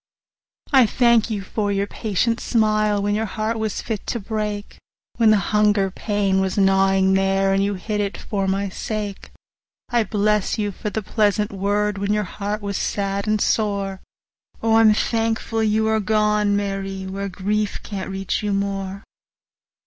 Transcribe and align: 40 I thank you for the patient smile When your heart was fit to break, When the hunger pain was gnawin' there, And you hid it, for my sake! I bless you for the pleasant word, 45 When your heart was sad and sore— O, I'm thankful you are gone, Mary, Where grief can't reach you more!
40 0.71 0.81
I 0.83 0.85
thank 0.87 1.29
you 1.29 1.43
for 1.43 1.71
the 1.71 1.85
patient 1.85 2.39
smile 2.39 3.03
When 3.03 3.13
your 3.13 3.27
heart 3.27 3.59
was 3.59 3.83
fit 3.83 4.07
to 4.07 4.19
break, 4.19 4.77
When 5.17 5.29
the 5.29 5.37
hunger 5.53 5.91
pain 5.91 6.41
was 6.41 6.57
gnawin' 6.57 7.13
there, 7.13 7.53
And 7.53 7.63
you 7.63 7.75
hid 7.75 8.01
it, 8.01 8.17
for 8.17 8.47
my 8.47 8.67
sake! 8.69 9.29
I 9.89 10.03
bless 10.03 10.57
you 10.57 10.71
for 10.71 10.89
the 10.89 11.03
pleasant 11.03 11.51
word, 11.51 11.97
45 11.97 12.01
When 12.01 12.13
your 12.15 12.23
heart 12.23 12.63
was 12.63 12.77
sad 12.77 13.27
and 13.27 13.39
sore— 13.39 14.01
O, 14.63 14.77
I'm 14.77 14.95
thankful 14.95 15.61
you 15.61 15.87
are 15.87 15.99
gone, 15.99 16.55
Mary, 16.55 17.05
Where 17.05 17.29
grief 17.29 17.83
can't 17.83 18.09
reach 18.09 18.41
you 18.41 18.53
more! 18.53 19.03